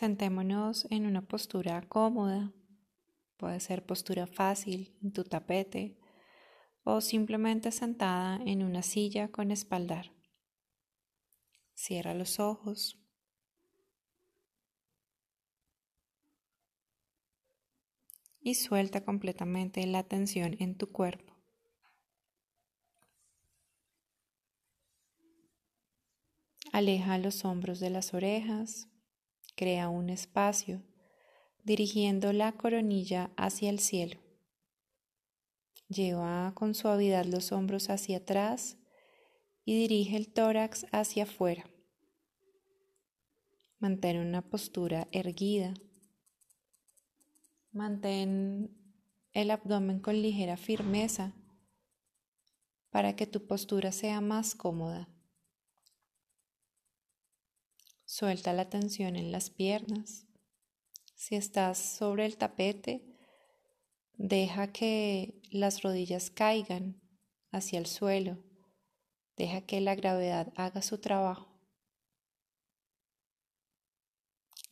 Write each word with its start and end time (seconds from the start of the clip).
Sentémonos 0.00 0.86
en 0.88 1.04
una 1.04 1.20
postura 1.20 1.86
cómoda. 1.86 2.54
Puede 3.36 3.60
ser 3.60 3.84
postura 3.84 4.26
fácil 4.26 4.96
en 5.02 5.12
tu 5.12 5.24
tapete 5.24 5.98
o 6.84 7.02
simplemente 7.02 7.70
sentada 7.70 8.40
en 8.46 8.62
una 8.62 8.80
silla 8.80 9.30
con 9.30 9.50
espaldar. 9.50 10.10
Cierra 11.74 12.14
los 12.14 12.40
ojos. 12.40 12.98
Y 18.40 18.54
suelta 18.54 19.04
completamente 19.04 19.86
la 19.86 20.04
tensión 20.04 20.56
en 20.60 20.78
tu 20.78 20.90
cuerpo. 20.90 21.36
Aleja 26.72 27.18
los 27.18 27.44
hombros 27.44 27.80
de 27.80 27.90
las 27.90 28.14
orejas, 28.14 28.89
crea 29.54 29.88
un 29.88 30.10
espacio 30.10 30.82
dirigiendo 31.64 32.32
la 32.32 32.52
coronilla 32.52 33.30
hacia 33.36 33.70
el 33.70 33.78
cielo. 33.78 34.20
Lleva 35.88 36.52
con 36.54 36.74
suavidad 36.74 37.24
los 37.24 37.52
hombros 37.52 37.90
hacia 37.90 38.18
atrás 38.18 38.78
y 39.64 39.76
dirige 39.76 40.16
el 40.16 40.32
tórax 40.32 40.86
hacia 40.92 41.24
afuera. 41.24 41.64
Mantén 43.78 44.18
una 44.18 44.42
postura 44.42 45.08
erguida. 45.10 45.74
Mantén 47.72 48.76
el 49.32 49.50
abdomen 49.50 50.00
con 50.00 50.22
ligera 50.22 50.56
firmeza 50.56 51.34
para 52.90 53.16
que 53.16 53.26
tu 53.26 53.46
postura 53.46 53.92
sea 53.92 54.20
más 54.20 54.54
cómoda. 54.54 55.08
Suelta 58.12 58.52
la 58.52 58.68
tensión 58.68 59.14
en 59.14 59.30
las 59.30 59.50
piernas. 59.50 60.26
Si 61.14 61.36
estás 61.36 61.78
sobre 61.78 62.26
el 62.26 62.38
tapete, 62.38 63.16
deja 64.14 64.72
que 64.72 65.40
las 65.52 65.82
rodillas 65.82 66.28
caigan 66.28 67.00
hacia 67.52 67.78
el 67.78 67.86
suelo. 67.86 68.42
Deja 69.36 69.60
que 69.60 69.80
la 69.80 69.94
gravedad 69.94 70.52
haga 70.56 70.82
su 70.82 70.98
trabajo. 70.98 71.56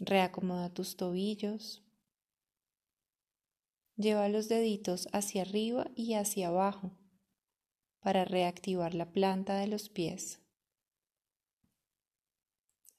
Reacomoda 0.00 0.74
tus 0.74 0.96
tobillos. 0.96 1.84
Lleva 3.94 4.28
los 4.28 4.48
deditos 4.48 5.06
hacia 5.12 5.42
arriba 5.42 5.92
y 5.94 6.14
hacia 6.14 6.48
abajo 6.48 6.98
para 8.00 8.24
reactivar 8.24 8.94
la 8.94 9.12
planta 9.12 9.54
de 9.58 9.68
los 9.68 9.88
pies. 9.88 10.40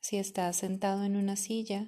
Si 0.09 0.17
estás 0.17 0.55
sentado 0.55 1.03
en 1.03 1.15
una 1.15 1.35
silla, 1.35 1.87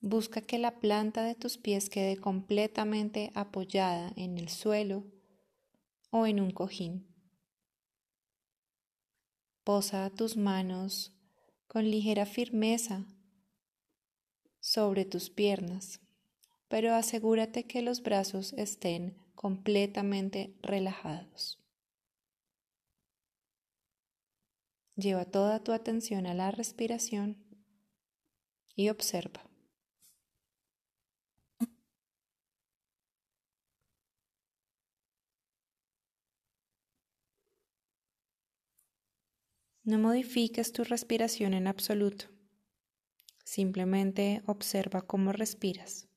busca 0.00 0.40
que 0.40 0.56
la 0.56 0.80
planta 0.80 1.24
de 1.24 1.34
tus 1.34 1.58
pies 1.58 1.90
quede 1.90 2.16
completamente 2.16 3.32
apoyada 3.34 4.14
en 4.16 4.38
el 4.38 4.48
suelo 4.48 5.04
o 6.08 6.26
en 6.26 6.40
un 6.40 6.52
cojín. 6.52 7.06
Posa 9.62 10.08
tus 10.08 10.38
manos 10.38 11.12
con 11.66 11.90
ligera 11.90 12.24
firmeza 12.24 13.04
sobre 14.58 15.04
tus 15.04 15.28
piernas, 15.28 16.00
pero 16.68 16.94
asegúrate 16.94 17.64
que 17.64 17.82
los 17.82 18.02
brazos 18.02 18.54
estén 18.54 19.18
completamente 19.34 20.56
relajados. 20.62 21.62
Lleva 24.96 25.26
toda 25.26 25.62
tu 25.62 25.72
atención 25.72 26.26
a 26.26 26.32
la 26.32 26.50
respiración 26.50 27.36
y 28.74 28.88
observa. 28.88 29.42
No 39.84 39.98
modifiques 39.98 40.72
tu 40.72 40.82
respiración 40.82 41.54
en 41.54 41.68
absoluto. 41.68 42.26
Simplemente 43.44 44.42
observa 44.46 45.02
cómo 45.02 45.30
respiras. 45.30 46.08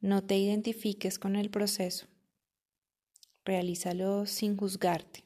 No 0.00 0.22
te 0.22 0.36
identifiques 0.36 1.18
con 1.18 1.36
el 1.36 1.50
proceso. 1.50 2.11
Realízalo 3.44 4.26
sin 4.26 4.56
juzgarte. 4.56 5.24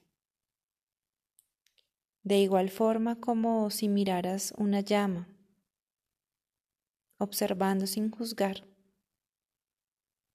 De 2.22 2.38
igual 2.38 2.71
forma 2.71 3.21
como 3.21 3.71
si 3.71 3.88
miraras 3.88 4.53
una 4.56 4.81
llama, 4.81 5.28
observando 7.19 7.87
sin 7.87 8.10
juzgar. 8.10 8.66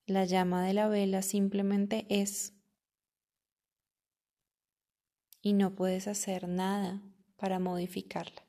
La 0.06 0.26
llama 0.26 0.66
de 0.66 0.74
la 0.74 0.88
vela 0.88 1.22
simplemente 1.22 2.06
es 2.10 2.54
y 5.42 5.54
no 5.54 5.76
puedes 5.76 6.08
hacer 6.08 6.48
nada 6.48 7.02
para 7.36 7.60
modificarla. 7.60 8.46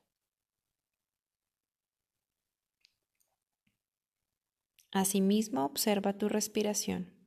Asimismo, 4.90 5.64
observa 5.64 6.12
tu 6.12 6.28
respiración. 6.28 7.21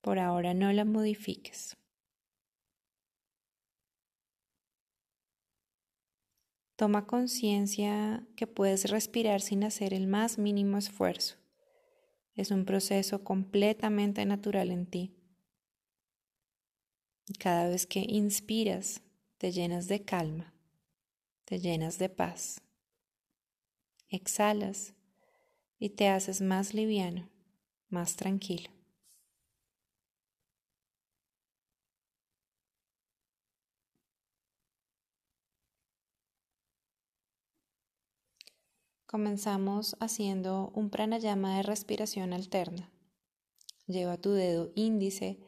Por 0.00 0.18
ahora 0.18 0.54
no 0.54 0.72
la 0.72 0.84
modifiques. 0.84 1.76
Toma 6.78 7.06
conciencia 7.06 8.24
que 8.36 8.46
puedes 8.46 8.88
respirar 8.88 9.40
sin 9.40 9.64
hacer 9.64 9.92
el 9.92 10.06
más 10.06 10.38
mínimo 10.38 10.78
esfuerzo. 10.78 11.34
Es 12.36 12.52
un 12.52 12.64
proceso 12.64 13.24
completamente 13.24 14.24
natural 14.24 14.70
en 14.70 14.86
ti. 14.86 15.12
Cada 17.40 17.68
vez 17.68 17.84
que 17.84 18.06
inspiras, 18.08 19.02
te 19.38 19.50
llenas 19.50 19.88
de 19.88 20.04
calma, 20.04 20.54
te 21.44 21.58
llenas 21.58 21.98
de 21.98 22.08
paz. 22.08 22.60
Exhalas 24.08 24.94
y 25.80 25.90
te 25.90 26.08
haces 26.08 26.40
más 26.40 26.74
liviano, 26.74 27.28
más 27.88 28.14
tranquilo. 28.14 28.77
Comenzamos 39.08 39.96
haciendo 40.00 40.70
un 40.74 40.90
pranayama 40.90 41.56
de 41.56 41.62
respiración 41.62 42.34
alterna. 42.34 42.92
Lleva 43.86 44.18
tu 44.18 44.32
dedo 44.32 44.70
índice 44.74 45.40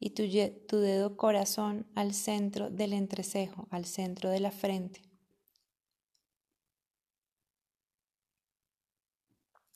y 0.00 0.10
tu, 0.14 0.22
tu, 0.66 0.78
dedo 0.78 1.18
corazón 1.18 1.86
al 1.94 2.14
centro 2.14 2.70
del 2.70 2.94
entrecejo, 2.94 3.68
al 3.70 3.84
centro 3.84 4.30
de 4.30 4.40
la 4.40 4.50
frente. 4.50 5.02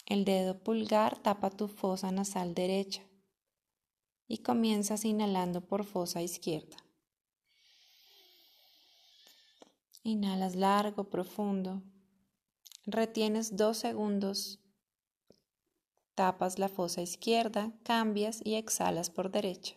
El 0.06 0.24
dedo 0.24 0.58
pulgar 0.58 1.22
tapa 1.22 1.50
tu 1.50 1.68
fosa 1.68 2.10
nasal 2.10 2.54
derecha 2.54 3.02
y 4.26 4.38
comienzas 4.38 5.04
inhalando 5.04 5.60
por 5.60 5.84
fosa 5.84 6.22
izquierda. 6.22 6.78
Inhalas 10.04 10.56
largo, 10.56 11.10
profundo. 11.10 11.82
Retienes 12.88 13.56
dos 13.56 13.78
segundos. 13.78 14.60
Tapas 16.14 16.60
la 16.60 16.68
fosa 16.68 17.02
izquierda, 17.02 17.72
cambias 17.82 18.40
y 18.44 18.54
exhalas 18.54 19.10
por 19.10 19.32
derecha. 19.32 19.74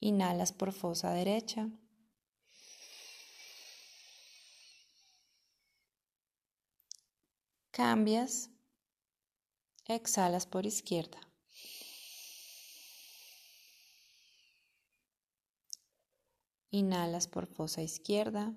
Inhalas 0.00 0.52
por 0.52 0.72
fosa 0.72 1.12
derecha. 1.12 1.70
Cambias. 7.70 8.50
Exhalas 9.86 10.46
por 10.46 10.66
izquierda. 10.66 11.31
Inhalas 16.74 17.28
por 17.28 17.46
fosa 17.46 17.82
izquierda. 17.82 18.54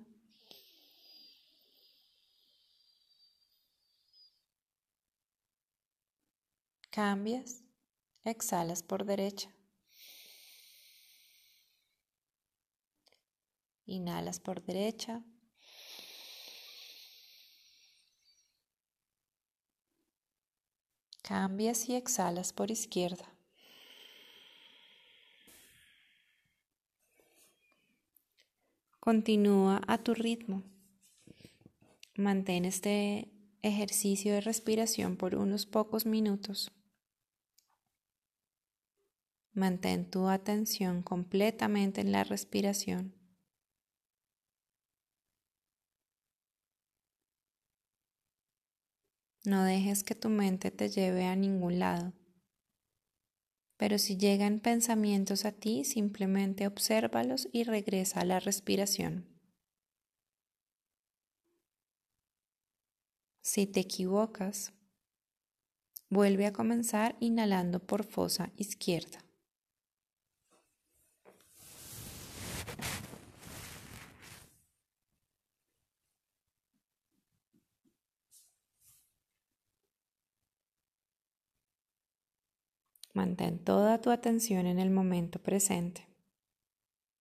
Cambias. 6.90 7.62
Exhalas 8.24 8.82
por 8.82 9.04
derecha. 9.04 9.50
Inhalas 13.84 14.40
por 14.40 14.62
derecha. 14.62 15.22
Cambias 21.22 21.86
y 21.90 21.96
exhalas 21.96 22.54
por 22.54 22.70
izquierda. 22.70 23.35
Continúa 29.06 29.80
a 29.86 29.98
tu 29.98 30.14
ritmo. 30.14 30.64
Mantén 32.16 32.64
este 32.64 33.30
ejercicio 33.62 34.32
de 34.32 34.40
respiración 34.40 35.16
por 35.16 35.36
unos 35.36 35.64
pocos 35.64 36.06
minutos. 36.06 36.72
Mantén 39.54 40.10
tu 40.10 40.26
atención 40.26 41.02
completamente 41.02 42.00
en 42.00 42.10
la 42.10 42.24
respiración. 42.24 43.14
No 49.44 49.62
dejes 49.62 50.02
que 50.02 50.16
tu 50.16 50.30
mente 50.30 50.72
te 50.72 50.88
lleve 50.88 51.26
a 51.26 51.36
ningún 51.36 51.78
lado. 51.78 52.12
Pero 53.76 53.98
si 53.98 54.16
llegan 54.16 54.60
pensamientos 54.60 55.44
a 55.44 55.52
ti, 55.52 55.84
simplemente 55.84 56.66
obsérvalos 56.66 57.48
y 57.52 57.64
regresa 57.64 58.20
a 58.20 58.24
la 58.24 58.40
respiración. 58.40 59.26
Si 63.42 63.66
te 63.66 63.80
equivocas, 63.80 64.72
vuelve 66.08 66.46
a 66.46 66.52
comenzar 66.52 67.16
inhalando 67.20 67.80
por 67.80 68.04
fosa 68.04 68.50
izquierda. 68.56 69.25
Mantén 83.16 83.58
toda 83.58 83.98
tu 84.02 84.10
atención 84.10 84.66
en 84.66 84.78
el 84.78 84.90
momento 84.90 85.38
presente. 85.38 86.06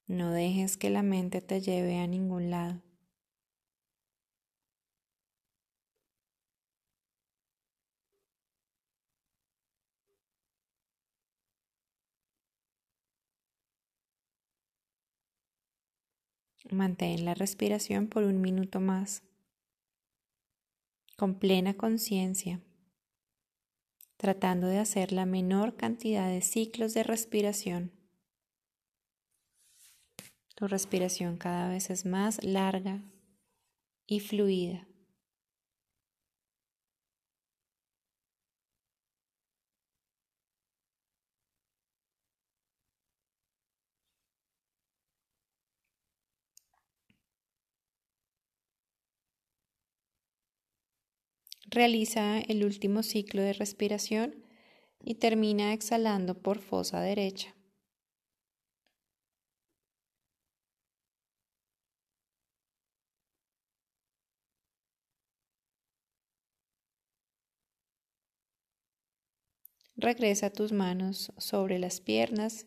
No 0.07 0.29
dejes 0.29 0.75
que 0.75 0.89
la 0.89 1.03
mente 1.03 1.39
te 1.39 1.61
lleve 1.61 1.99
a 1.99 2.05
ningún 2.05 2.49
lado. 2.49 2.81
Mantén 16.71 17.23
la 17.23 17.35
respiración 17.35 18.07
por 18.07 18.25
un 18.25 18.41
minuto 18.41 18.81
más, 18.81 19.23
con 21.15 21.35
plena 21.35 21.75
conciencia 21.75 22.59
tratando 24.17 24.67
de 24.67 24.79
hacer 24.79 25.11
la 25.11 25.25
menor 25.25 25.75
cantidad 25.75 26.29
de 26.29 26.41
ciclos 26.41 26.93
de 26.93 27.03
respiración. 27.03 27.91
Tu 30.55 30.67
respiración 30.67 31.37
cada 31.37 31.69
vez 31.69 31.89
es 31.89 32.05
más 32.05 32.43
larga 32.43 33.03
y 34.07 34.21
fluida. 34.21 34.87
Realiza 51.75 52.39
el 52.39 52.63
último 52.63 53.03
ciclo 53.03 53.41
de 53.41 53.51
respiración 53.51 54.45
y 55.03 55.15
termina 55.15 55.73
exhalando 55.73 56.41
por 56.41 56.59
fosa 56.59 57.01
derecha. 57.01 57.53
Regresa 69.97 70.51
tus 70.51 70.71
manos 70.71 71.33
sobre 71.37 71.79
las 71.79 71.99
piernas 71.99 72.65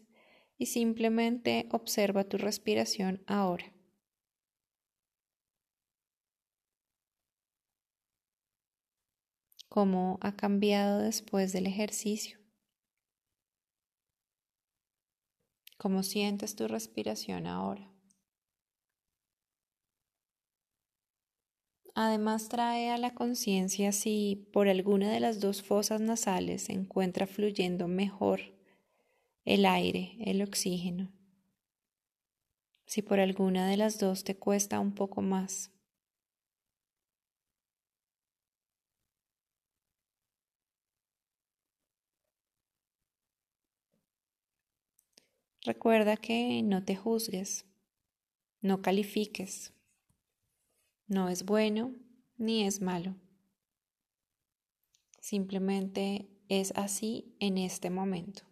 y 0.59 0.67
simplemente 0.67 1.67
observa 1.73 2.25
tu 2.25 2.37
respiración 2.37 3.23
ahora. 3.27 3.73
Cómo 9.79 10.19
ha 10.23 10.35
cambiado 10.35 10.99
después 10.99 11.53
del 11.53 11.69
ejercicio. 11.69 12.37
¿Cómo 15.77 16.03
sientes 16.03 16.57
tu 16.57 16.67
respiración 16.67 17.47
ahora? 17.47 17.89
Además 21.95 22.49
trae 22.49 22.91
a 22.91 22.99
la 22.99 23.15
conciencia 23.15 23.93
si 23.93 24.49
por 24.53 24.67
alguna 24.67 25.13
de 25.13 25.21
las 25.21 25.39
dos 25.39 25.63
fosas 25.63 26.01
nasales 26.01 26.63
se 26.63 26.73
encuentra 26.73 27.29
fluyendo 27.29 27.87
mejor 27.87 28.41
el 29.45 29.65
aire, 29.65 30.17
el 30.25 30.43
oxígeno. 30.43 31.13
Si 32.85 33.01
por 33.01 33.21
alguna 33.21 33.69
de 33.69 33.77
las 33.77 34.01
dos 34.01 34.25
te 34.25 34.37
cuesta 34.37 34.81
un 34.81 34.93
poco 34.93 35.23
más. 35.23 35.71
Recuerda 45.69 46.17
que 46.17 46.63
no 46.63 46.83
te 46.83 46.97
juzgues, 46.97 47.67
no 48.63 48.81
califiques. 48.81 49.75
No 51.07 51.29
es 51.29 51.45
bueno 51.45 51.95
ni 52.39 52.65
es 52.65 52.81
malo. 52.81 53.17
Simplemente 55.21 56.27
es 56.49 56.73
así 56.75 57.37
en 57.39 57.59
este 57.59 57.91
momento. 57.91 58.45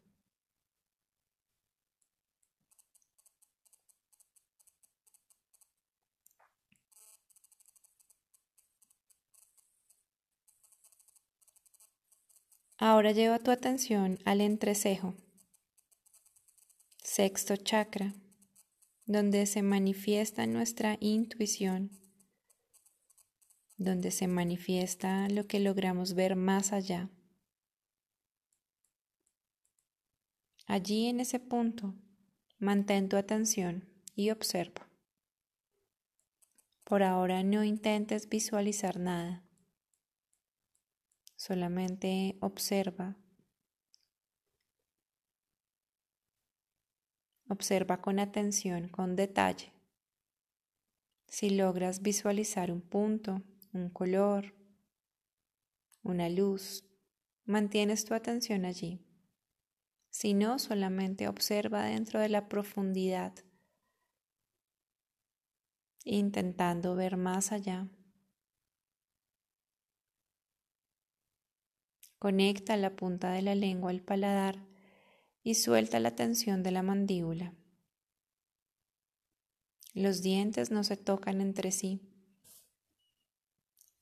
Ahora 12.77 13.13
lleva 13.13 13.39
tu 13.39 13.51
atención 13.51 14.19
al 14.27 14.43
entrecejo 14.43 15.15
sexto 17.17 17.57
chakra, 17.57 18.13
donde 19.07 19.47
se 19.47 19.63
manifiesta 19.63 20.47
nuestra 20.47 20.99
intuición, 21.01 21.99
donde 23.79 24.11
se 24.11 24.29
manifiesta 24.29 25.27
lo 25.31 25.47
que 25.47 25.59
logramos 25.59 26.13
ver 26.13 26.37
más 26.37 26.75
allá. 26.75 27.09
Allí 30.67 31.07
en 31.07 31.21
ese 31.21 31.41
punto, 31.41 31.95
mantén 32.59 33.09
tu 33.09 33.17
atención 33.17 33.89
y 34.15 34.29
observa. 34.29 34.87
Por 36.85 37.03
ahora 37.03 37.43
no 37.43 37.65
intentes 37.65 38.29
visualizar 38.29 38.99
nada, 38.99 39.43
solamente 41.35 42.37
observa 42.41 43.17
Observa 47.49 48.01
con 48.01 48.19
atención, 48.19 48.89
con 48.89 49.15
detalle. 49.15 49.73
Si 51.29 51.51
logras 51.51 52.03
visualizar 52.03 52.73
un 52.73 52.81
punto, 52.81 53.43
un 53.73 53.89
color, 53.91 54.55
una 56.03 56.29
luz, 56.29 56.85
mantienes 57.45 58.05
tu 58.05 58.15
atención 58.15 58.65
allí. 58.65 59.01
Si 60.11 60.35
no, 60.35 60.59
solamente 60.59 61.29
observa 61.29 61.85
dentro 61.85 62.19
de 62.21 62.29
la 62.29 62.49
profundidad, 62.49 63.35
intentando 66.05 66.95
ver 66.97 67.17
más 67.17 67.53
allá. 67.53 67.89
Conecta 72.19 72.77
la 72.77 72.97
punta 72.97 73.31
de 73.33 73.43
la 73.43 73.55
lengua 73.55 73.91
al 73.91 74.01
paladar 74.01 74.76
y 75.47 75.55
suelta 75.55 76.01
la 76.01 76.17
tensión 76.17 76.65
de 76.65 76.73
la 76.73 76.83
mandíbula. 76.83 77.55
Los 79.95 80.21
dientes 80.21 80.73
no 80.73 80.83
se 80.83 80.97
tocan 80.97 81.41
entre 81.41 81.71
sí. 81.71 82.01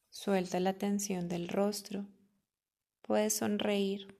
Suelta 0.08 0.58
la 0.58 0.78
tensión 0.78 1.28
del 1.28 1.48
rostro. 1.48 2.06
Puedes 3.02 3.36
sonreír. 3.36 4.18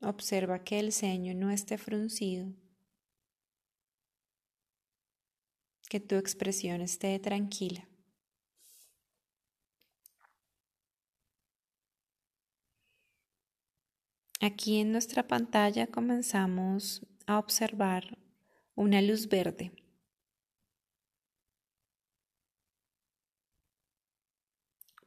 Observa 0.00 0.62
que 0.62 0.78
el 0.78 0.92
ceño 0.92 1.34
no 1.34 1.50
esté 1.50 1.76
fruncido. 1.76 2.52
Que 5.88 5.98
tu 5.98 6.14
expresión 6.14 6.82
esté 6.82 7.18
tranquila. 7.18 7.88
Aquí 14.42 14.78
en 14.80 14.90
nuestra 14.90 15.28
pantalla 15.28 15.86
comenzamos 15.86 17.06
a 17.26 17.38
observar 17.38 18.16
una 18.74 19.02
luz 19.02 19.28
verde. 19.28 19.70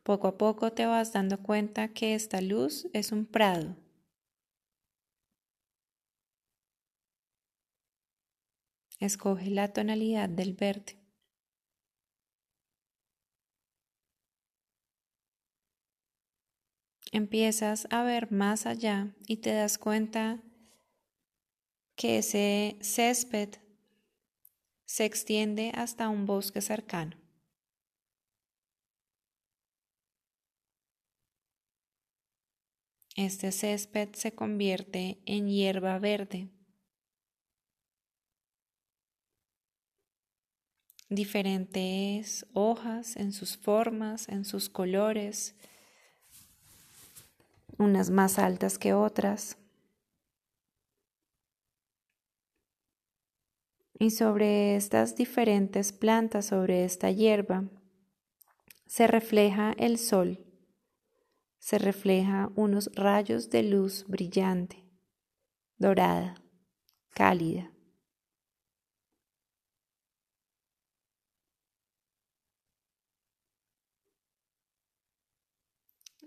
Poco 0.04 0.28
a 0.28 0.38
poco 0.38 0.72
te 0.74 0.86
vas 0.86 1.14
dando 1.14 1.42
cuenta 1.42 1.88
que 1.88 2.14
esta 2.14 2.42
luz 2.42 2.88
es 2.94 3.12
un 3.12 3.26
prado. 3.26 3.76
Escoge 9.00 9.50
la 9.50 9.74
tonalidad 9.74 10.30
del 10.30 10.54
verde. 10.54 11.03
Empiezas 17.14 17.88
a 17.92 18.02
ver 18.02 18.32
más 18.32 18.66
allá 18.66 19.14
y 19.28 19.38
te 19.38 19.54
das 19.54 19.78
cuenta 19.78 20.42
que 21.96 22.18
ese 22.18 22.76
césped 22.82 23.50
se 24.86 25.06
extiende 25.06 25.72
hasta 25.76 26.10
un 26.10 26.26
bosque 26.26 26.60
cercano. 26.60 27.16
Este 33.16 33.52
césped 33.52 34.16
se 34.16 34.34
convierte 34.34 35.22
en 35.28 35.50
hierba 35.50 36.00
verde. 36.00 36.50
Diferentes 41.10 42.48
hojas 42.54 43.16
en 43.18 43.34
sus 43.34 43.56
formas, 43.56 44.28
en 44.30 44.46
sus 44.46 44.68
colores, 44.68 45.56
unas 47.78 48.10
más 48.10 48.40
altas 48.40 48.78
que 48.78 48.94
otras. 48.94 49.58
Y 54.00 54.12
sobre 54.12 54.76
estas 54.76 55.16
diferentes 55.16 55.94
plantas, 55.94 56.48
sobre 56.48 56.84
esta 56.84 57.12
hierba, 57.12 57.66
se 58.86 59.08
refleja 59.08 59.74
el 59.78 59.98
sol, 59.98 60.46
se 61.58 61.80
refleja 61.80 62.52
unos 62.56 62.92
rayos 62.94 63.50
de 63.50 63.64
luz 63.64 64.06
brillante, 64.08 64.84
dorada, 65.78 66.36
cálida. 67.12 67.73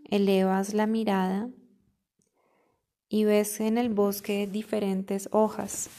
Elevas 0.09 0.73
la 0.73 0.87
mirada 0.87 1.51
y 3.09 3.25
ves 3.25 3.61
en 3.61 3.77
el 3.77 3.89
bosque 3.89 4.47
diferentes 4.47 5.29
hojas 5.33 5.91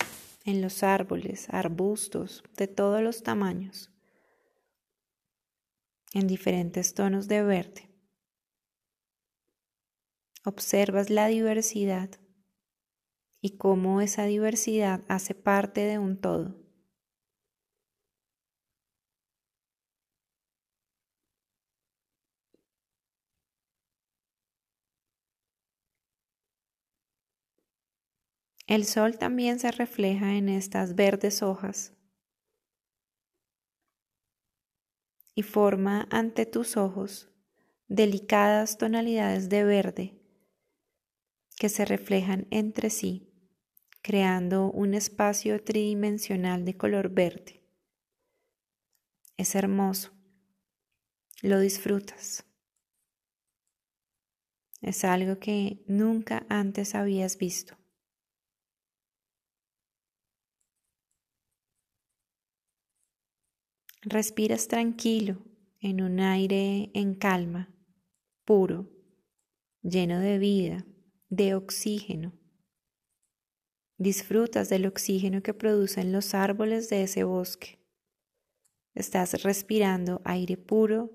en 0.45 0.61
los 0.61 0.81
árboles, 0.81 1.47
arbustos 1.49 2.41
de 2.55 2.67
todos 2.67 3.01
los 3.01 3.21
tamaños, 3.21 3.91
en 6.13 6.25
diferentes 6.25 6.93
tonos 6.93 7.27
de 7.27 7.43
verde. 7.43 7.89
Observas 10.45 11.09
la 11.09 11.27
diversidad 11.27 12.09
y 13.41 13.57
cómo 13.57 13.99
esa 13.99 14.23
diversidad 14.23 15.03
hace 15.09 15.35
parte 15.35 15.81
de 15.81 15.99
un 15.99 16.15
todo. 16.15 16.66
El 28.67 28.83
sol 28.83 29.17
también 29.17 29.59
se 29.59 29.71
refleja 29.71 30.35
en 30.35 30.49
estas 30.49 30.93
verdes 30.93 31.41
hojas 31.41 31.93
y 35.33 35.41
forma 35.41 36.05
ante 36.11 36.45
tus 36.45 36.75
ojos 36.75 37.29
delicadas 37.87 38.77
tonalidades 38.77 39.47
de 39.47 39.63
verde 39.63 40.19
que 41.55 41.69
se 41.69 41.85
reflejan 41.85 42.45
entre 42.51 42.89
sí, 42.89 43.33
creando 44.01 44.69
un 44.69 44.93
espacio 44.95 45.63
tridimensional 45.63 46.65
de 46.65 46.75
color 46.75 47.09
verde. 47.09 47.63
Es 49.37 49.55
hermoso, 49.55 50.11
lo 51.41 51.61
disfrutas. 51.61 52.43
Es 54.81 55.05
algo 55.05 55.39
que 55.39 55.85
nunca 55.87 56.45
antes 56.49 56.95
habías 56.95 57.37
visto. 57.37 57.77
Respiras 64.09 64.69
tranquilo 64.69 65.35
en 65.81 66.01
un 66.01 66.21
aire 66.21 66.91
en 66.93 67.13
calma, 67.13 67.75
puro, 68.45 68.89
lleno 69.81 70.21
de 70.21 70.37
vida, 70.37 70.85
de 71.27 71.55
oxígeno. 71.55 72.31
Disfrutas 73.97 74.69
del 74.69 74.85
oxígeno 74.85 75.43
que 75.43 75.53
producen 75.53 76.13
los 76.13 76.33
árboles 76.33 76.89
de 76.89 77.03
ese 77.03 77.25
bosque. 77.25 77.79
Estás 78.93 79.43
respirando 79.43 80.21
aire 80.23 80.55
puro, 80.55 81.11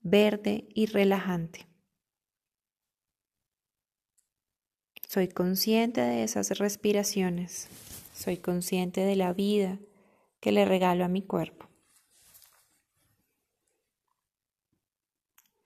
verde 0.00 0.68
y 0.74 0.84
relajante. 0.84 1.66
Soy 5.08 5.28
consciente 5.28 6.02
de 6.02 6.24
esas 6.24 6.58
respiraciones. 6.58 7.68
Soy 8.14 8.36
consciente 8.36 9.00
de 9.00 9.16
la 9.16 9.32
vida 9.32 9.78
que 10.40 10.52
le 10.52 10.66
regalo 10.66 11.06
a 11.06 11.08
mi 11.08 11.22
cuerpo. 11.22 11.67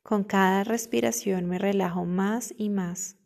Con 0.02 0.24
cada 0.24 0.64
respiración 0.64 1.46
me 1.46 1.58
relajo 1.58 2.04
más 2.04 2.52
y 2.56 2.70
más. 2.70 3.16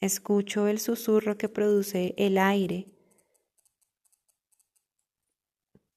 Escucho 0.00 0.68
el 0.68 0.78
susurro 0.78 1.36
que 1.36 1.48
produce 1.48 2.14
el 2.16 2.38
aire. 2.38 2.86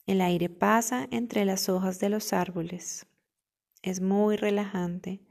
El 0.07 0.21
aire 0.21 0.49
pasa 0.49 1.07
entre 1.11 1.45
las 1.45 1.69
hojas 1.69 1.99
de 1.99 2.09
los 2.09 2.33
árboles. 2.33 3.05
Es 3.83 4.01
muy 4.01 4.37
relajante. 4.37 5.21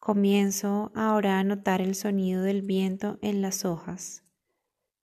Comienzo 0.00 0.92
ahora 0.94 1.38
a 1.38 1.44
notar 1.44 1.82
el 1.82 1.94
sonido 1.94 2.42
del 2.42 2.62
viento 2.62 3.18
en 3.20 3.42
las 3.42 3.66
hojas 3.66 4.24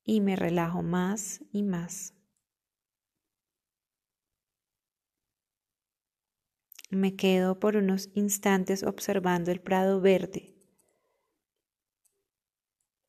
y 0.03 0.21
me 0.21 0.35
relajo 0.35 0.81
más 0.81 1.41
y 1.51 1.61
más. 1.61 2.16
Me 6.89 7.15
quedo 7.15 7.59
por 7.59 7.75
unos 7.75 8.09
instantes 8.13 8.83
observando 8.83 9.51
el 9.51 9.59
prado 9.59 9.99
verde. 9.99 10.55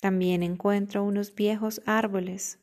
También 0.01 0.43
encuentro 0.43 1.05
unos 1.05 1.35
viejos 1.35 1.81
árboles 1.87 2.59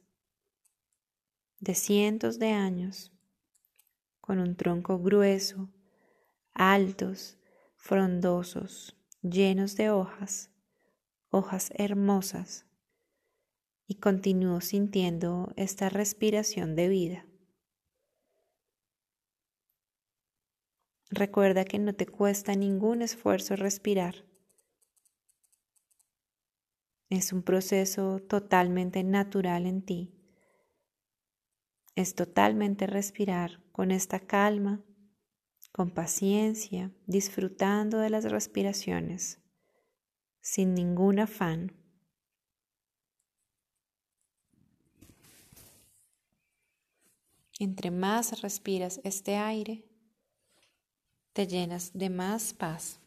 de 1.60 1.74
cientos 1.74 2.38
de 2.38 2.52
años, 2.52 3.12
con 4.20 4.40
un 4.40 4.56
tronco 4.56 5.00
grueso, 5.00 5.70
altos, 6.54 7.38
frondosos, 7.76 8.98
llenos 9.22 9.76
de 9.76 9.90
hojas, 9.90 10.52
hojas 11.30 11.72
hermosas, 11.76 12.66
y 13.88 13.96
continúo 13.96 14.62
sintiendo 14.62 15.54
esta 15.56 15.90
respiración 15.90 16.76
de 16.76 16.90
vida. 16.90 17.26
Recuerda 21.12 21.66
que 21.66 21.78
no 21.78 21.94
te 21.94 22.08
cuesta 22.08 22.56
ningún 22.56 23.02
esfuerzo 23.02 23.56
respirar. 23.56 24.26
Es 27.10 27.32
un 27.32 27.44
proceso 27.44 28.20
totalmente 28.20 29.04
natural 29.04 29.68
en 29.68 29.84
ti. 29.84 30.12
Es 31.96 32.16
totalmente 32.16 32.88
respirar 32.88 33.62
con 33.72 33.92
esta 33.92 34.20
calma, 34.20 34.84
con 35.72 35.92
paciencia, 35.92 36.92
disfrutando 37.06 38.00
de 38.00 38.10
las 38.10 38.26
respiraciones, 38.26 39.40
sin 40.42 40.74
ningún 40.74 41.20
afán. 41.20 41.74
Entre 47.60 47.92
más 47.92 48.42
respiras 48.42 49.00
este 49.04 49.38
aire, 49.38 49.86
te 51.36 51.48
llenas 51.48 51.92
de 51.94 52.10
más 52.10 52.54
paz. 52.54 52.98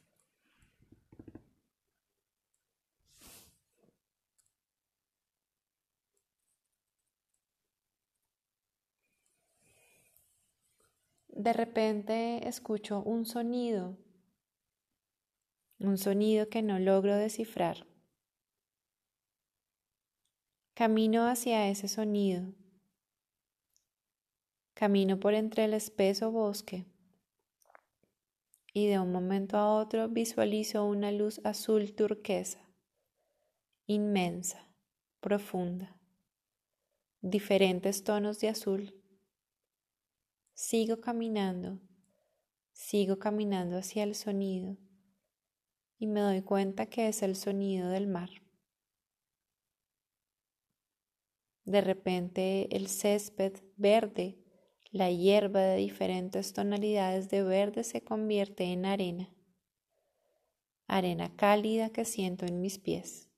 De 11.28 11.54
repente 11.54 12.46
escucho 12.46 13.00
un 13.00 13.24
sonido, 13.24 13.96
un 15.78 15.96
sonido 15.96 16.50
que 16.50 16.60
no 16.60 16.78
logro 16.78 17.16
descifrar. 17.16 17.86
Camino 20.74 21.26
hacia 21.26 21.66
ese 21.70 21.88
sonido. 21.88 22.52
Camino 24.74 25.18
por 25.18 25.32
entre 25.32 25.64
el 25.64 25.72
espeso 25.72 26.30
bosque 26.30 26.84
y 28.72 28.86
de 28.86 28.98
un 28.98 29.12
momento 29.12 29.56
a 29.56 29.74
otro 29.78 30.08
visualizo 30.08 30.84
una 30.84 31.10
luz 31.10 31.40
azul 31.44 31.94
turquesa, 31.94 32.60
inmensa, 33.86 34.68
profunda, 35.20 35.98
diferentes 37.20 38.04
tonos 38.04 38.38
de 38.40 38.48
azul. 38.48 38.94
Sigo 40.54 41.00
caminando, 41.00 41.80
sigo 42.72 43.18
caminando 43.18 43.78
hacia 43.78 44.02
el 44.04 44.14
sonido 44.14 44.76
y 45.98 46.06
me 46.06 46.20
doy 46.20 46.42
cuenta 46.42 46.86
que 46.86 47.08
es 47.08 47.22
el 47.22 47.36
sonido 47.36 47.88
del 47.90 48.06
mar. 48.06 48.30
De 51.64 51.80
repente 51.80 52.74
el 52.74 52.88
césped 52.88 53.62
verde 53.76 54.38
la 54.90 55.10
hierba 55.10 55.60
de 55.60 55.76
diferentes 55.76 56.52
tonalidades 56.52 57.28
de 57.28 57.42
verde 57.42 57.84
se 57.84 58.02
convierte 58.02 58.64
en 58.64 58.86
arena, 58.86 59.34
arena 60.86 61.34
cálida 61.36 61.90
que 61.90 62.04
siento 62.04 62.46
en 62.46 62.60
mis 62.60 62.78
pies. 62.78 63.28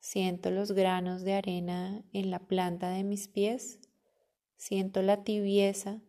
Siento 0.00 0.50
los 0.50 0.72
granos 0.72 1.22
de 1.22 1.34
arena 1.34 2.04
en 2.12 2.30
la 2.30 2.38
planta 2.38 2.90
de 2.90 3.04
mis 3.04 3.28
pies, 3.28 3.80
siento 4.56 5.02
la 5.02 5.24
tibieza. 5.24 6.00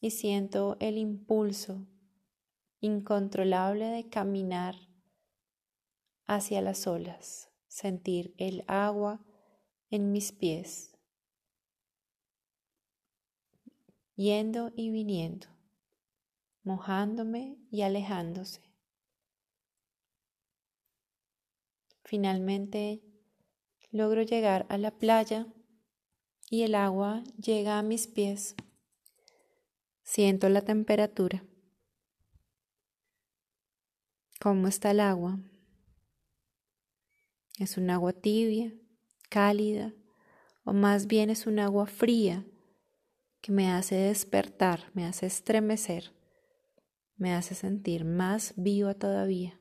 Y 0.00 0.10
siento 0.10 0.76
el 0.78 0.96
impulso 0.96 1.84
incontrolable 2.80 3.86
de 3.86 4.08
caminar 4.08 4.76
hacia 6.26 6.62
las 6.62 6.86
olas, 6.86 7.50
sentir 7.66 8.32
el 8.38 8.64
agua 8.68 9.24
en 9.90 10.12
mis 10.12 10.32
pies, 10.32 10.96
yendo 14.14 14.72
y 14.76 14.90
viniendo, 14.90 15.46
mojándome 16.62 17.56
y 17.70 17.82
alejándose. 17.82 18.60
Finalmente 22.04 23.02
logro 23.90 24.22
llegar 24.22 24.66
a 24.68 24.78
la 24.78 24.90
playa 24.90 25.46
y 26.50 26.62
el 26.62 26.74
agua 26.74 27.22
llega 27.36 27.78
a 27.78 27.82
mis 27.82 28.06
pies. 28.06 28.54
Siento 30.02 30.48
la 30.48 30.62
temperatura. 30.62 31.44
¿Cómo 34.40 34.68
está 34.68 34.92
el 34.92 35.00
agua? 35.00 35.38
Es 37.58 37.76
un 37.76 37.90
agua 37.90 38.12
tibia, 38.12 38.72
cálida 39.28 39.94
o 40.64 40.72
más 40.72 41.06
bien 41.06 41.30
es 41.30 41.46
un 41.46 41.58
agua 41.58 41.86
fría 41.86 42.44
que 43.40 43.52
me 43.52 43.70
hace 43.70 43.94
despertar, 43.94 44.90
me 44.94 45.06
hace 45.06 45.26
estremecer, 45.26 46.12
me 47.16 47.32
hace 47.32 47.54
sentir 47.54 48.04
más 48.04 48.52
viva 48.56 48.94
todavía. 48.94 49.58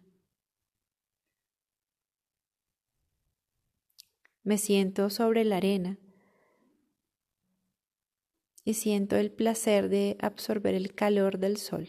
Me 4.43 4.57
siento 4.57 5.09
sobre 5.09 5.43
la 5.43 5.57
arena 5.57 5.97
y 8.63 8.73
siento 8.73 9.15
el 9.15 9.31
placer 9.31 9.89
de 9.89 10.17
absorber 10.19 10.73
el 10.73 10.93
calor 10.93 11.37
del 11.37 11.57
sol. 11.57 11.87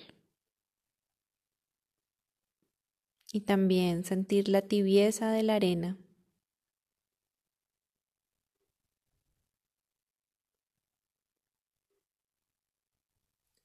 Y 3.33 3.41
también 3.41 4.05
sentir 4.05 4.49
la 4.49 4.63
tibieza 4.63 5.33
de 5.33 5.43
la 5.43 5.57
arena 5.57 5.99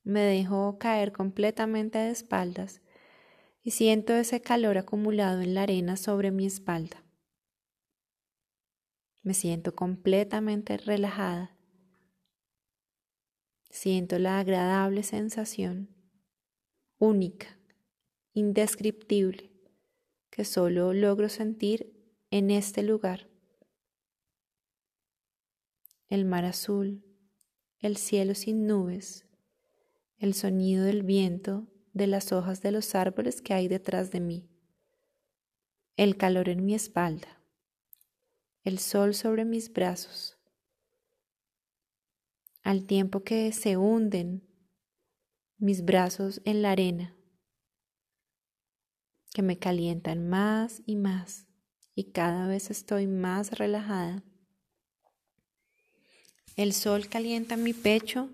Me 0.04 0.20
dejo 0.22 0.78
caer 0.80 1.14
completamente 1.14 1.98
de 1.98 2.12
espaldas 2.12 2.82
y 3.62 3.72
siento 3.72 4.14
ese 4.14 4.42
calor 4.42 4.78
acumulado 4.78 5.42
en 5.42 5.54
la 5.54 5.64
arena 5.64 5.96
sobre 5.96 6.30
mi 6.32 6.46
espalda. 6.46 7.04
Me 9.22 9.34
siento 9.34 9.74
completamente 9.74 10.76
relajada. 10.76 11.56
Siento 13.70 14.20
la 14.20 14.40
agradable 14.40 15.04
sensación, 15.04 15.90
única, 16.98 17.58
indescriptible, 18.34 19.52
que 20.30 20.44
solo 20.44 20.94
logro 20.94 21.30
sentir 21.30 21.94
en 22.30 22.52
este 22.52 22.84
lugar. 22.84 23.30
El 26.10 26.26
mar 26.26 26.44
azul, 26.44 27.06
el 27.80 27.96
cielo 27.96 28.36
sin 28.36 28.68
nubes, 28.68 29.26
el 30.24 30.36
sonido 30.36 30.86
del 30.86 31.04
viento 31.04 31.68
de 31.92 32.08
las 32.08 32.32
hojas 32.32 32.62
de 32.62 32.72
los 32.72 32.96
árboles 32.96 33.42
que 33.42 33.54
hay 33.54 33.68
detrás 33.68 34.10
de 34.10 34.22
mí, 34.22 34.50
el 35.98 36.16
calor 36.16 36.48
en 36.48 36.64
mi 36.64 36.76
espalda, 36.76 37.42
el 38.64 38.80
sol 38.80 39.16
sobre 39.16 39.44
mis 39.44 39.74
brazos, 39.74 40.38
al 42.62 42.86
tiempo 42.86 43.26
que 43.26 43.52
se 43.52 43.76
hunden 43.76 44.48
mis 45.58 45.84
brazos 45.84 46.42
en 46.46 46.62
la 46.62 46.72
arena, 46.72 47.18
que 49.34 49.42
me 49.42 49.60
calientan 49.60 50.30
más 50.30 50.84
y 50.86 50.96
más 50.96 51.48
y 51.96 52.12
cada 52.12 52.48
vez 52.48 52.72
estoy 52.72 53.08
más 53.08 53.52
relajada. 53.60 54.24
El 56.56 56.72
sol 56.72 57.10
calienta 57.10 57.58
mi 57.58 57.74
pecho 57.74 58.30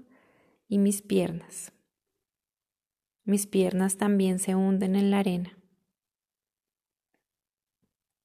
y 0.67 0.78
mis 0.78 1.02
piernas. 1.02 1.73
Mis 3.29 3.45
piernas 3.45 3.97
también 3.97 4.39
se 4.39 4.55
hunden 4.55 4.95
en 4.95 5.11
la 5.11 5.19
arena. 5.19 5.55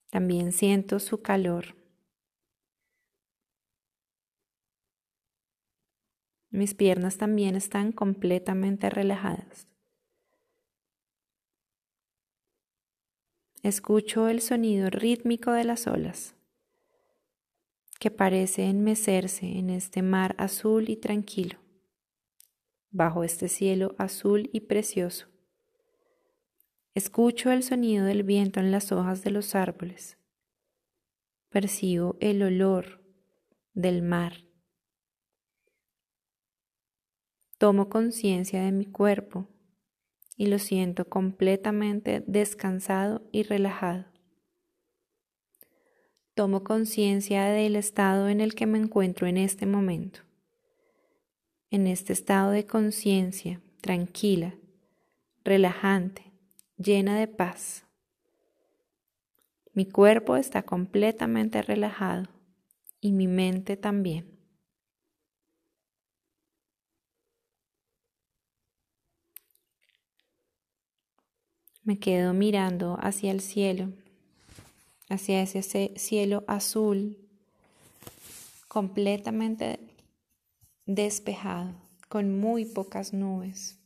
También 0.09 0.51
siento 0.51 0.99
su 0.99 1.21
calor. 1.21 1.77
Mis 6.49 6.73
piernas 6.73 7.19
también 7.19 7.55
están 7.55 7.93
completamente 7.93 8.89
relajadas. 8.89 9.69
Escucho 13.63 14.29
el 14.29 14.41
sonido 14.41 14.89
rítmico 14.89 15.53
de 15.53 15.65
las 15.65 15.87
olas 15.87 16.35
que 18.01 18.11
parece 18.11 18.65
enmecerse 18.65 19.45
en 19.45 19.69
este 19.69 20.01
mar 20.01 20.35
azul 20.39 20.89
y 20.89 20.97
tranquilo 20.97 21.64
bajo 22.95 23.25
este 23.25 23.49
cielo 23.49 23.97
azul 23.99 24.49
y 24.53 24.61
precioso. 24.61 25.27
Escucho 26.95 27.51
el 27.51 27.65
sonido 27.65 28.07
del 28.07 28.23
viento 28.23 28.61
en 28.61 28.71
las 28.71 28.93
hojas 28.93 29.25
de 29.25 29.31
los 29.31 29.57
árboles. 29.57 30.17
Percibo 31.51 32.17
el 32.21 32.41
olor 32.43 33.03
del 33.73 34.03
mar. 34.03 34.35
Tomo 37.59 37.89
conciencia 37.89 38.63
de 38.63 38.71
mi 38.71 38.87
cuerpo 38.87 39.49
y 40.37 40.47
lo 40.47 40.61
siento 40.61 41.09
completamente 41.09 42.23
descansado 42.29 43.29
y 43.33 43.43
relajado. 43.43 44.07
Tomo 46.35 46.63
conciencia 46.63 47.47
del 47.47 47.75
estado 47.75 48.29
en 48.29 48.41
el 48.41 48.55
que 48.55 48.67
me 48.67 48.79
encuentro 48.79 49.27
en 49.27 49.37
este 49.37 49.67
momento 49.67 50.24
en 51.75 51.89
este 51.89 52.13
estado 52.13 52.53
de 52.53 52.67
conciencia 52.67 53.61
tranquila, 53.81 54.55
relajante, 55.43 56.31
llena 56.77 57.19
de 57.19 57.27
paz. 57.27 57.85
Mi 59.73 59.85
cuerpo 59.85 60.37
está 60.37 60.63
completamente 60.63 61.63
relajado 61.63 62.29
y 63.01 63.11
mi 63.11 63.27
mente 63.27 63.77
también. 63.77 64.39
Me 71.83 71.99
quedo 71.99 72.35
mirando 72.35 72.99
hacia 73.01 73.33
el 73.33 73.41
cielo, 73.41 73.89
hacia 75.09 75.43
ese 75.43 75.93
cielo 75.97 76.45
azul, 76.47 77.19
completamente 78.69 79.81
despejado, 80.87 81.81
con 82.09 82.39
muy 82.39 82.65
pocas 82.65 83.13
nubes. 83.13 83.81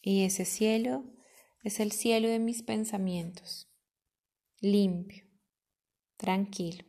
Y 0.00 0.24
ese 0.24 0.44
cielo 0.44 1.04
es 1.62 1.78
el 1.78 1.92
cielo 1.92 2.28
de 2.28 2.38
mis 2.38 2.62
pensamientos, 2.62 3.68
limpio, 4.60 5.24
tranquilo. 6.16 6.84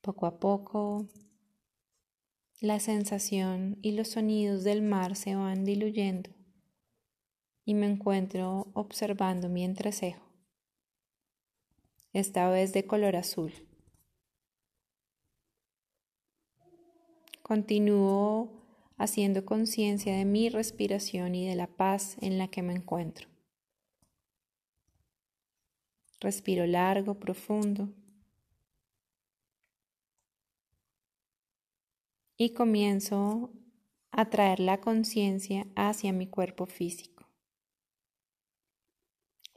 Poco 0.00 0.26
a 0.26 0.38
poco, 0.38 1.08
la 2.60 2.78
sensación 2.78 3.78
y 3.82 3.92
los 3.92 4.08
sonidos 4.08 4.62
del 4.62 4.82
mar 4.82 5.16
se 5.16 5.34
van 5.34 5.64
diluyendo 5.64 6.30
y 7.64 7.74
me 7.74 7.86
encuentro 7.86 8.70
observando 8.74 9.48
mi 9.48 9.64
entrecejo, 9.64 10.25
esta 12.18 12.48
vez 12.48 12.72
de 12.72 12.86
color 12.86 13.14
azul. 13.14 13.52
Continúo 17.42 18.64
haciendo 18.96 19.44
conciencia 19.44 20.16
de 20.16 20.24
mi 20.24 20.48
respiración 20.48 21.34
y 21.34 21.46
de 21.46 21.56
la 21.56 21.66
paz 21.66 22.16
en 22.22 22.38
la 22.38 22.48
que 22.48 22.62
me 22.62 22.72
encuentro. 22.72 23.28
Respiro 26.18 26.66
largo, 26.66 27.20
profundo. 27.20 27.90
Y 32.38 32.54
comienzo 32.54 33.50
a 34.10 34.30
traer 34.30 34.60
la 34.60 34.80
conciencia 34.80 35.66
hacia 35.76 36.14
mi 36.14 36.26
cuerpo 36.26 36.64
físico, 36.64 37.28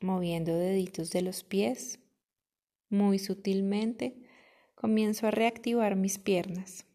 moviendo 0.01 0.53
deditos 0.53 1.11
de 1.11 1.21
los 1.21 1.45
pies. 1.45 1.99
Muy 2.89 3.19
sutilmente 3.19 4.21
comienzo 4.75 5.27
a 5.27 5.31
reactivar 5.31 5.95
mis 5.95 6.17
piernas. 6.19 6.85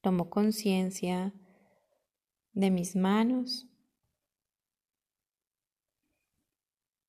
Tomo 0.00 0.30
conciencia 0.30 1.34
de 2.52 2.70
mis 2.70 2.96
manos, 2.96 3.68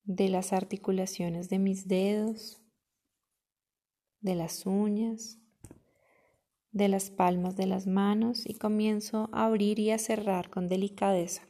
de 0.04 0.28
las 0.28 0.52
articulaciones 0.52 1.48
de 1.48 1.58
mis 1.58 1.88
dedos, 1.88 2.60
de 4.20 4.34
las 4.34 4.66
uñas, 4.66 5.38
de 6.70 6.88
las 6.88 7.10
palmas 7.10 7.56
de 7.56 7.66
las 7.66 7.86
manos 7.86 8.44
y 8.46 8.54
comienzo 8.54 9.30
a 9.32 9.46
abrir 9.46 9.78
y 9.78 9.90
a 9.90 9.98
cerrar 9.98 10.50
con 10.50 10.68
delicadeza. 10.68 11.47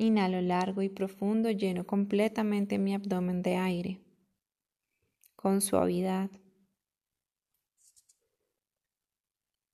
Inhalo 0.00 0.40
largo 0.40 0.80
y 0.80 0.88
profundo, 0.88 1.50
lleno 1.50 1.86
completamente 1.86 2.78
mi 2.78 2.94
abdomen 2.94 3.42
de 3.42 3.56
aire, 3.56 4.00
con 5.36 5.60
suavidad. 5.60 6.30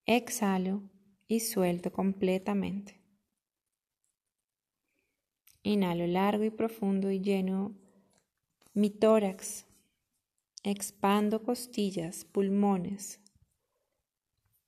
Exhalo 0.05 0.83
y 1.29 1.39
suelto 1.39 1.93
completamente. 1.93 3.01
Inhalo 5.63 6.09
largo 6.09 6.43
y 6.43 6.51
profundo 6.51 7.13
y 7.13 7.21
lleno 7.21 7.77
mi 8.75 8.91
tórax. 8.91 9.65
Expando 10.65 11.45
costillas, 11.45 12.25
pulmones. 12.25 13.21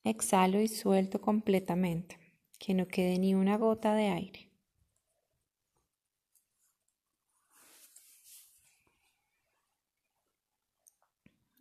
Exhalo 0.05 0.61
y 0.61 0.69
suelto 0.69 1.21
completamente, 1.21 2.17
que 2.61 2.75
no 2.75 2.87
quede 2.87 3.19
ni 3.19 3.35
una 3.35 3.57
gota 3.57 3.97
de 3.97 4.07
aire. 4.07 4.48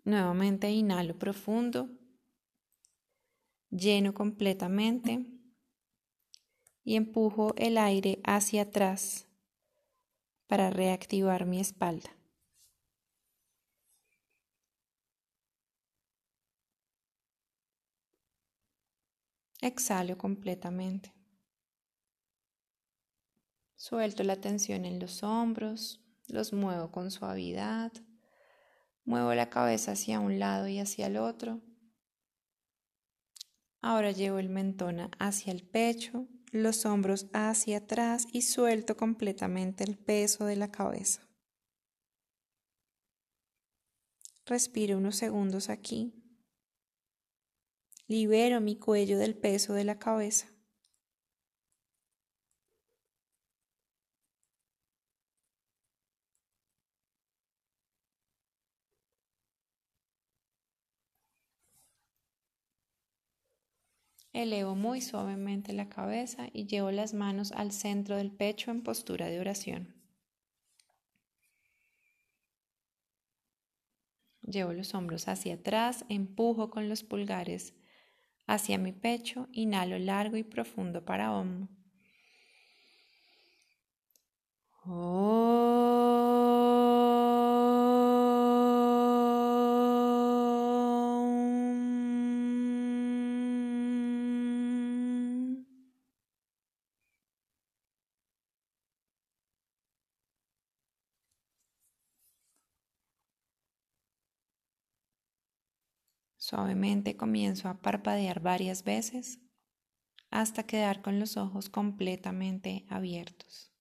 Nuevamente 0.08 0.72
inhalo 0.72 1.20
profundo, 1.20 1.90
lleno 3.70 4.14
completamente 4.14 5.26
y 6.86 6.96
empujo 6.96 7.54
el 7.58 7.78
aire 7.78 8.22
hacia 8.24 8.62
atrás 8.62 9.28
para 10.48 10.70
reactivar 10.70 11.46
mi 11.46 11.60
espalda. 11.60 12.10
Exhalo 19.60 20.18
completamente. 20.18 21.14
Suelto 23.76 24.24
la 24.24 24.40
tensión 24.40 24.86
en 24.86 25.00
los 25.00 25.22
hombros, 25.22 26.00
los 26.30 26.54
muevo 26.54 26.92
con 26.92 27.12
suavidad, 27.12 27.92
muevo 29.08 29.34
la 29.34 29.50
cabeza 29.50 29.94
hacia 29.94 30.20
un 30.20 30.38
lado 30.38 30.68
y 30.68 30.78
hacia 30.78 31.08
el 31.08 31.18
otro. 31.18 31.62
Ahora 33.82 34.12
llevo 34.12 34.38
el 34.38 34.50
mentón 34.50 35.10
hacia 35.18 35.52
el 35.52 35.64
pecho 35.64 36.28
los 36.52 36.86
hombros 36.86 37.28
hacia 37.34 37.78
atrás 37.78 38.26
y 38.32 38.42
suelto 38.44 38.96
completamente 38.96 39.84
el 39.84 39.98
peso 39.98 40.46
de 40.46 40.56
la 40.56 40.72
cabeza. 40.72 41.28
Respiro 44.46 44.98
unos 44.98 45.18
segundos 45.18 45.70
aquí. 45.70 46.14
Libero 48.08 48.62
mi 48.62 48.78
cuello 48.78 49.18
del 49.18 49.36
peso 49.36 49.74
de 49.74 49.84
la 49.84 50.00
cabeza. 50.00 50.48
Elevo 64.38 64.76
muy 64.76 65.02
suavemente 65.02 65.74
la 65.74 65.90
cabeza 65.90 66.48
y 66.54 66.68
llevo 66.68 66.92
las 66.92 67.16
manos 67.16 67.52
al 67.54 67.72
centro 67.72 68.18
del 68.18 68.32
pecho 68.32 68.70
en 68.70 68.84
postura 68.84 69.30
de 69.30 69.40
oración. 69.40 69.96
Llevo 74.44 74.74
los 74.74 74.94
hombros 74.94 75.28
hacia 75.28 75.56
atrás, 75.56 76.06
empujo 76.08 76.70
con 76.70 76.88
los 76.88 77.02
pulgares 77.02 77.74
hacia 78.46 78.78
mi 78.78 78.92
pecho, 78.92 79.48
inhalo 79.54 79.98
largo 79.98 80.38
y 80.38 80.44
profundo 80.44 81.04
para 81.04 81.34
hombro. 81.34 81.68
Suavemente 106.50 107.18
comienzo 107.18 107.68
a 107.68 107.82
parpadear 107.82 108.40
varias 108.40 108.86
veces 108.86 109.42
hasta 110.30 110.64
quedar 110.64 111.02
con 111.02 111.20
los 111.20 111.36
ojos 111.36 111.68
completamente 111.68 112.86
abiertos. 112.88 113.74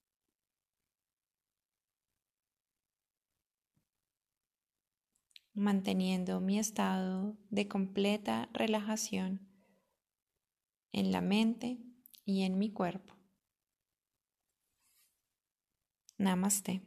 manteniendo 5.54 6.40
mi 6.40 6.58
estado 6.58 7.36
de 7.48 7.66
completa 7.66 8.50
relajación 8.52 9.48
en 10.92 11.12
la 11.12 11.22
mente 11.22 11.78
y 12.26 12.42
en 12.42 12.58
mi 12.58 12.70
cuerpo. 12.70 13.14
Namaste. 16.18 16.82